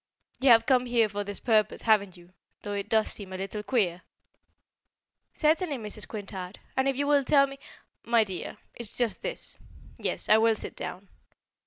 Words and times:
You 0.39 0.49
have 0.49 0.65
come 0.65 0.87
here 0.87 1.07
for 1.07 1.23
this 1.23 1.39
purpose, 1.39 1.83
haven't 1.83 2.17
you, 2.17 2.33
though 2.63 2.73
it 2.73 2.89
does 2.89 3.11
seem 3.11 3.31
a 3.33 3.37
little 3.37 3.61
queer?" 3.61 4.01
"Certainly, 5.31 5.77
Mrs. 5.77 6.07
Quintard; 6.07 6.57
and 6.75 6.87
if 6.89 6.97
you 6.97 7.05
will 7.05 7.23
tell 7.23 7.45
me" 7.45 7.59
"My 8.13 8.23
dear, 8.23 8.57
it's 8.73 8.97
just 8.97 9.21
this 9.21 9.59
yes, 9.99 10.27
I 10.27 10.39
will 10.39 10.55
sit 10.55 10.75
down. 10.75 11.07